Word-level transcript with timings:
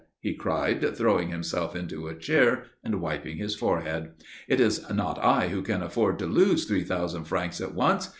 _"he 0.19 0.33
cried, 0.33 0.83
throwing 0.97 1.29
himself 1.29 1.75
into 1.75 2.07
a 2.07 2.15
chair, 2.15 2.63
and 2.83 2.99
wiping 3.01 3.37
his 3.37 3.53
forehead. 3.55 4.13
"It 4.47 4.59
is 4.59 4.81
not 4.89 5.19
I 5.23 5.49
who 5.49 5.61
can 5.61 5.83
afford 5.83 6.17
to 6.17 6.25
lose 6.25 6.65
three 6.65 6.83
thousand 6.83 7.25
francs 7.25 7.61
at 7.61 7.75
once. 7.75 8.09